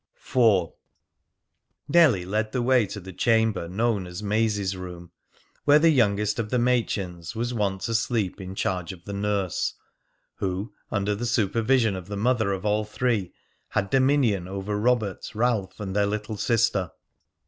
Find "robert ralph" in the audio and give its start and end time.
14.79-15.79